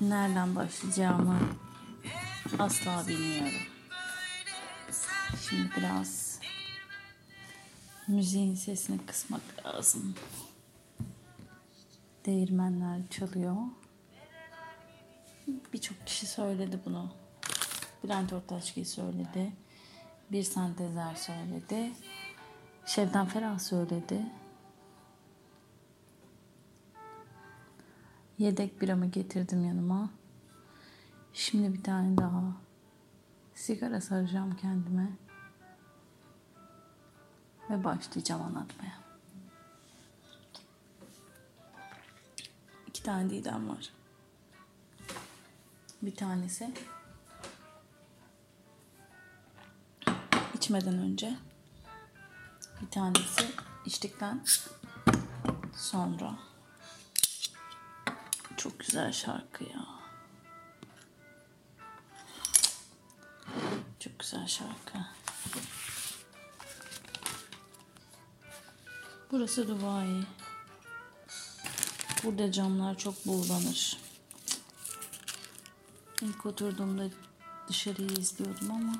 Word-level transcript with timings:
nereden 0.00 0.56
başlayacağımı 0.56 1.38
asla 2.58 3.04
bilmiyorum. 3.08 3.60
Şimdi 5.48 5.70
biraz 5.76 6.40
müziğin 8.08 8.54
sesini 8.54 9.06
kısmak 9.06 9.40
lazım. 9.66 10.14
Değirmenler 12.26 13.00
çalıyor. 13.10 13.56
Birçok 15.72 16.06
kişi 16.06 16.26
söyledi 16.26 16.80
bunu. 16.84 17.12
Bülent 18.04 18.32
Ortaçgil 18.32 18.84
söyledi. 18.84 19.52
Bir 20.32 20.42
sentezer 20.42 21.14
söyledi. 21.14 21.92
Şevden 22.86 23.26
Ferah 23.26 23.58
söyledi. 23.58 24.26
Yedek 28.38 28.80
biramı 28.80 29.06
getirdim 29.06 29.64
yanıma. 29.64 30.10
Şimdi 31.32 31.74
bir 31.74 31.82
tane 31.82 32.16
daha 32.16 32.42
sigara 33.54 34.00
saracağım 34.00 34.56
kendime. 34.56 35.08
Ve 37.70 37.84
başlayacağım 37.84 38.42
anlatmaya. 38.42 38.98
İki 42.86 43.02
tane 43.02 43.30
Didem 43.30 43.68
var. 43.68 43.92
Bir 46.02 46.16
tanesi 46.16 46.74
içmeden 50.54 50.98
önce. 50.98 51.36
Bir 52.82 52.90
tanesi 52.90 53.46
içtikten 53.86 54.40
sonra. 55.76 56.47
Çok 58.58 58.80
güzel 58.80 59.12
şarkı 59.12 59.64
ya. 59.64 59.86
Çok 64.00 64.18
güzel 64.18 64.46
şarkı. 64.46 64.98
Burası 69.30 69.68
Dubai. 69.68 70.24
Burada 72.24 72.52
camlar 72.52 72.98
çok 72.98 73.26
buğulanır. 73.26 73.96
İlk 76.22 76.46
oturduğumda 76.46 77.10
dışarıyı 77.68 78.10
izliyordum 78.10 78.70
ama 78.70 78.92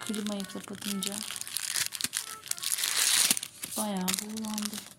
klimayı 0.00 0.44
kapatınca 0.44 1.14
bayağı 3.76 4.08
buğulandı. 4.08 4.95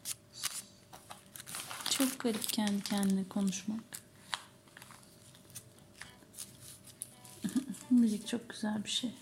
Çok 2.18 2.24
garip 2.24 2.50
kendi 2.50 2.84
kendine 2.84 3.28
konuşmak. 3.30 3.84
Müzik 7.90 8.28
çok 8.28 8.50
güzel 8.50 8.84
bir 8.84 8.90
şey. 8.90 9.14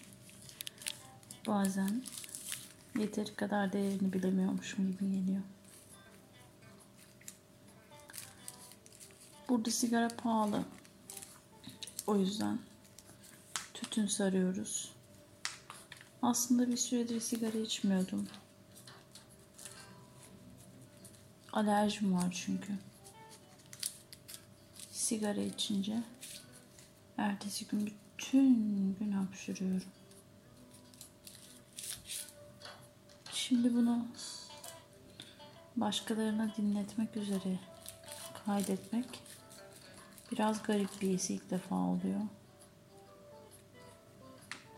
Bazen 1.48 2.04
yeteri 3.00 3.36
kadar 3.36 3.74
değerini 3.74 4.14
bilemiyormuşum 4.14 4.92
gibi 4.92 5.12
geliyor. 5.12 5.42
Burada 9.50 9.72
sigara 9.72 10.08
pahalı. 10.08 10.64
O 12.08 12.18
yüzden 12.18 12.60
tütün 13.74 14.08
sarıyoruz. 14.08 14.92
Aslında 16.22 16.68
bir 16.68 16.78
süredir 16.78 17.20
sigara 17.20 17.58
içmiyordum. 17.58 18.28
Alerjim 21.56 22.14
var 22.14 22.32
çünkü. 22.46 22.74
Sigara 24.92 25.42
içince 25.42 26.04
ertesi 27.18 27.68
gün 27.68 27.86
bütün 28.18 28.96
gün 29.00 29.12
hapşırıyorum. 29.12 29.88
Şimdi 33.34 33.74
bunu 33.74 34.08
başkalarına 35.76 36.52
dinletmek 36.58 37.18
üzere 37.18 37.60
kaydetmek 38.46 39.06
biraz 40.32 40.64
garip 40.64 41.02
bir 41.02 41.10
his 41.10 41.30
ilk 41.30 41.52
defa 41.52 41.76
oluyor. 41.76 42.22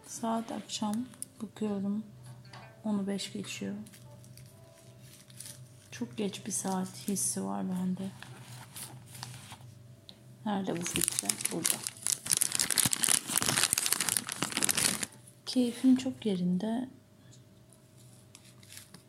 Saat 0.07 0.51
akşam 0.51 1.05
bakıyorum 1.41 2.03
10'u 2.85 3.07
5 3.07 3.33
geçiyor. 3.33 3.75
Çok 5.99 6.17
geç 6.17 6.45
bir 6.45 6.51
saat 6.51 7.07
hissi 7.07 7.43
var 7.43 7.65
bende. 7.69 8.11
Nerede 10.45 10.81
bu 10.81 10.85
filtre? 10.85 11.27
Burada. 11.51 11.77
Keyfim 15.45 15.95
çok 15.95 16.25
yerinde. 16.25 16.89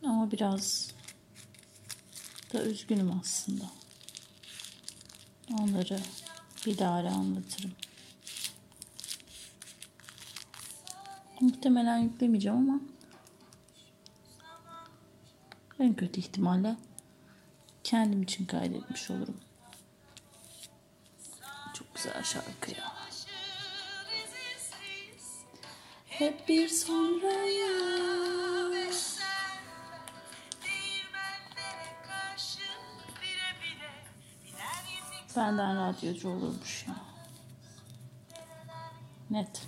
Ama 0.03 0.31
biraz 0.31 0.91
da 2.53 2.63
üzgünüm 2.63 3.19
aslında. 3.19 3.65
Onları 5.59 5.99
bir 6.65 6.77
daha 6.77 6.93
anlatırım. 6.93 7.71
Muhtemelen 11.41 11.97
yüklemeyeceğim 11.97 12.57
ama 12.57 12.79
en 15.79 15.93
kötü 15.93 16.19
ihtimalle 16.19 16.75
kendim 17.83 18.23
için 18.23 18.45
kaydetmiş 18.45 19.11
olurum. 19.11 19.37
Çok 21.73 21.95
güzel 21.95 22.23
şarkı 22.23 22.71
ya. 22.71 22.93
Hep 26.05 26.47
bir 26.47 26.67
sonraya 26.67 27.69
Benden 35.39 35.77
radyocu 35.77 36.29
olurmuş 36.29 36.85
ya. 36.87 36.95
Net. 39.29 39.67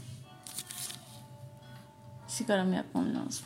Sigaramı 2.27 2.75
yapmam 2.75 3.15
lazım. 3.15 3.45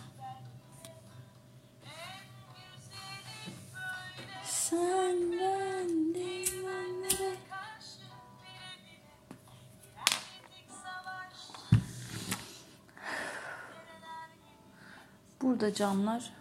Burada 15.46 15.74
camlar 15.74 16.34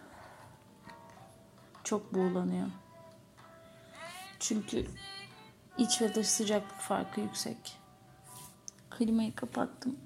çok 1.83 2.13
buğulanıyor. 2.13 2.67
Çünkü 4.39 4.85
iç 5.77 6.01
ve 6.01 6.15
dış 6.15 6.27
sıcaklık 6.27 6.79
farkı 6.79 7.21
yüksek. 7.21 7.77
Klimayı 8.89 9.35
kapattım. 9.35 9.99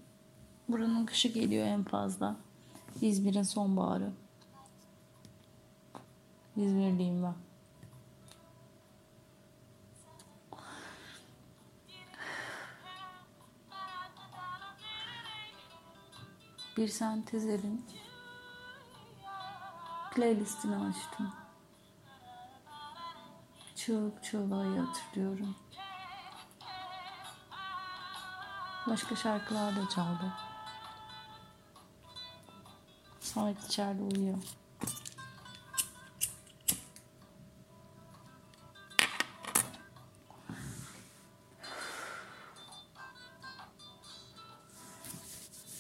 Buranın 0.68 1.06
kışı 1.06 1.28
geliyor 1.28 1.68
en 1.68 1.84
fazla. 1.84 2.36
İzmir'in 3.02 3.44
sonbaharı. 3.44 4.12
İzmirliyim 6.58 7.24
ben. 7.24 7.49
Bir 16.80 16.88
sentezerin 16.88 17.86
playlistini 20.16 20.76
açtım. 20.76 21.34
Çığlık 23.76 24.24
çığlığa 24.24 24.88
hatırlıyorum. 24.88 25.56
Başka 28.88 29.16
şarkılar 29.16 29.76
da 29.76 29.90
çaldı. 29.90 30.34
Samet 33.20 33.66
içeride 33.66 34.02
uyuyor. 34.02 34.38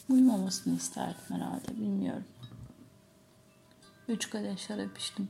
Uyumamasını 0.09 0.75
isterdim 0.75 1.21
herhalde 1.29 1.67
bilmiyorum. 1.67 2.25
Üç 4.07 4.29
kadeh 4.29 4.57
şarap 4.57 4.97
içtim. 4.97 5.29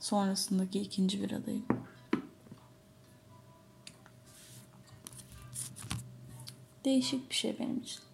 Sonrasındaki 0.00 0.80
ikinci 0.80 1.22
bir 1.22 1.32
adayım. 1.32 1.66
Değişik 6.84 7.30
bir 7.30 7.34
şey 7.34 7.58
benim 7.58 7.78
için. 7.78 8.07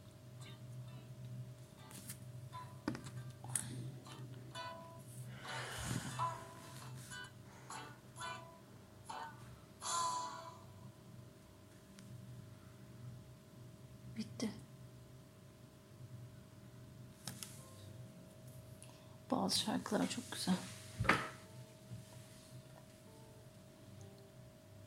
Bazı 19.44 19.58
şarkılar 19.58 20.08
çok 20.08 20.32
güzel. 20.32 20.54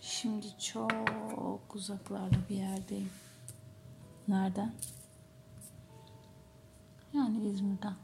Şimdi 0.02 0.60
çok 0.60 1.76
uzaklarda 1.76 2.36
bir 2.50 2.56
yerdeyim. 2.56 3.10
Nereden? 4.28 4.74
Yani 7.14 7.50
İzmir'den. 7.50 7.96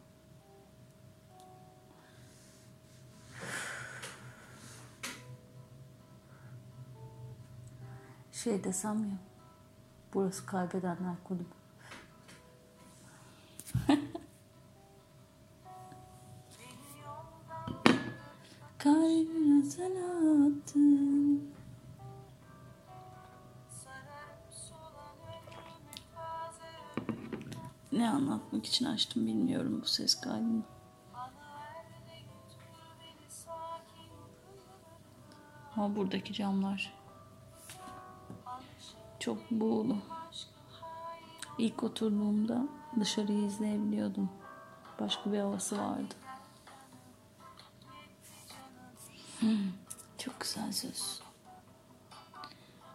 Şey 8.32 8.64
desem 8.64 9.00
ya. 9.00 9.18
Burası 10.14 10.46
kaybedenler 10.46 11.16
kulübü. 11.24 11.63
Sen 19.78 19.92
attın. 19.92 21.54
Ne 27.92 28.10
anlatmak 28.10 28.66
için 28.66 28.86
açtım 28.86 29.28
bilmiyorum 29.28 29.80
bu 29.84 29.88
ses 29.88 30.22
kaydını. 30.22 30.62
Ama 35.76 35.96
buradaki 35.96 36.34
camlar 36.34 36.94
çok 39.20 39.52
buğulu. 39.52 39.98
İlk 41.58 41.84
oturduğumda 41.84 42.68
dışarıyı 43.00 43.46
izleyebiliyordum. 43.46 44.30
Başka 45.00 45.32
bir 45.32 45.40
havası 45.40 45.78
vardı. 45.78 46.23
Çok 50.18 50.40
güzel 50.40 50.72
söz. 50.72 51.22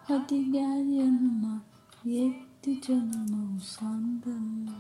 Hadi 0.04 0.52
gel 0.52 0.86
yanıma, 0.92 1.62
yetti 2.04 2.80
canıma 2.82 3.56
usandım. 3.56 4.70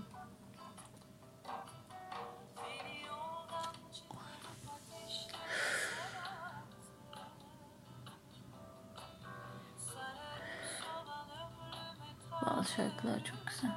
Bazı 12.46 12.72
şarkılar 12.72 13.24
çok 13.24 13.46
güzel. 13.46 13.70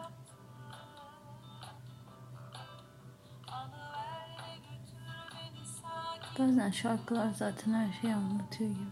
Bazen 6.42 6.72
şarkılar 6.72 7.32
zaten 7.34 7.74
her 7.74 8.02
şeyi 8.02 8.16
anlatıyor 8.16 8.70
gibi. 8.70 8.90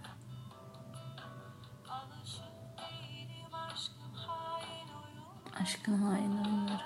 Aşkın 5.62 6.02
hain 6.02 6.32
oyunları. 6.32 6.82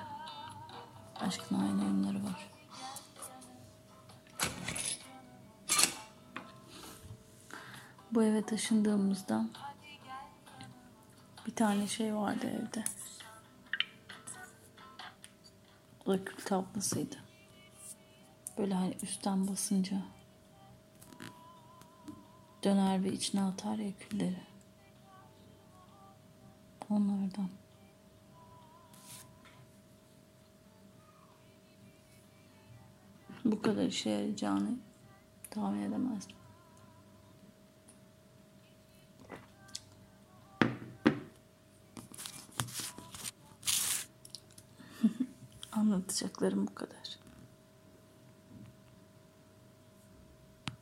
Aşkın 1.19 1.55
hain 1.55 1.79
oyunları 1.79 2.23
var. 2.23 2.49
Bu 8.11 8.23
eve 8.23 8.45
taşındığımızda 8.45 9.45
bir 11.47 11.55
tane 11.55 11.87
şey 11.87 12.15
vardı 12.15 12.47
evde. 12.47 12.83
O 16.05 16.11
da 16.11 16.25
kül 16.25 16.45
tablasıydı. 16.45 17.15
Böyle 18.57 18.73
hani 18.73 18.97
üstten 19.01 19.47
basınca 19.47 20.12
döner 22.63 23.03
ve 23.03 23.11
içine 23.11 23.43
atar 23.43 23.77
ya 23.77 23.91
külleri. 23.97 24.41
Onlardan. 26.89 27.49
Bu 33.45 33.61
kadar 33.61 33.85
işe 33.85 34.09
yarayacağını 34.09 34.77
tahmin 35.49 35.81
edemezdim. 35.81 36.35
Anlatacaklarım 45.71 46.67
bu 46.67 46.75
kadar. 46.75 47.22